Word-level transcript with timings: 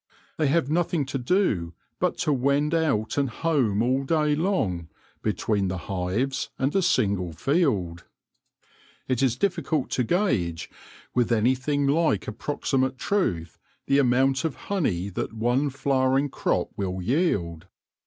They 0.37 0.47
have 0.47 0.67
nothing 0.67 1.05
to 1.05 1.19
do 1.19 1.75
but 1.99 2.17
to 2.25 2.33
wend 2.33 2.73
out 2.73 3.19
and 3.19 3.29
home 3.29 3.83
all 3.83 4.03
day 4.03 4.33
long 4.35 4.89
between 5.21 5.67
the 5.67 5.77
hives 5.77 6.49
and 6.57 6.75
a 6.75 6.81
single 6.81 7.33
field. 7.33 8.03
It 9.07 9.21
is 9.21 9.35
difficult 9.37 9.91
to 9.91 10.03
gauge 10.03 10.71
with 11.13 11.31
anything 11.31 11.85
like 11.85 12.21
approxi 12.21 12.79
mate 12.79 12.97
truth 12.97 13.59
the 13.85 13.99
amount 13.99 14.43
of 14.43 14.55
honey 14.71 15.09
that 15.09 15.33
one 15.33 15.69
flowering 15.69 16.29
crop 16.29 16.71
will 16.75 16.99
yield. 16.99 17.67